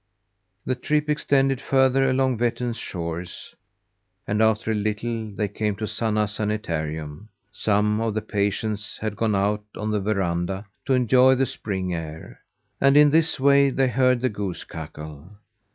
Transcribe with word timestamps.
The 0.65 0.73
trip 0.73 1.09
extended 1.11 1.61
further 1.61 2.09
along 2.09 2.39
Vettern's 2.39 2.77
shores; 2.77 3.53
and 4.25 4.41
after 4.41 4.71
a 4.71 4.73
little 4.73 5.29
they 5.29 5.47
came 5.47 5.75
to 5.75 5.85
Sanna 5.85 6.27
Sanitarium. 6.27 7.29
Some 7.51 8.01
of 8.01 8.15
the 8.15 8.21
patients 8.23 8.97
had 8.99 9.15
gone 9.15 9.35
out 9.35 9.63
on 9.77 9.91
the 9.91 9.99
veranda 9.99 10.65
to 10.87 10.93
enjoy 10.95 11.35
the 11.35 11.45
spring 11.45 11.93
air, 11.93 12.39
and 12.81 12.97
in 12.97 13.11
this 13.11 13.39
way 13.39 13.69
they 13.69 13.89
heard 13.89 14.21
the 14.21 14.29
goose 14.29 14.63
cackle. 14.63 15.33